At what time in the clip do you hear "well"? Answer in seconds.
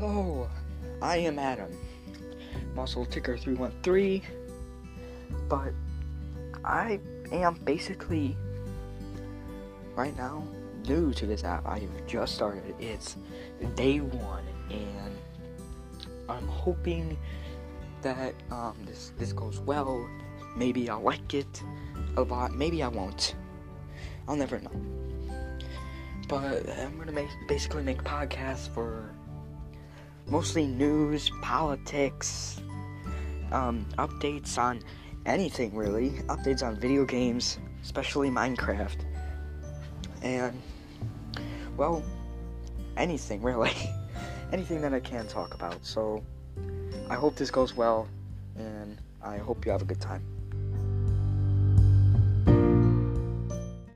19.58-20.08, 41.76-42.02, 47.74-48.08